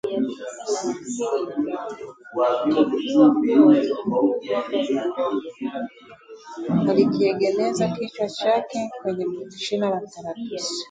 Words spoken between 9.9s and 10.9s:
mkaratusi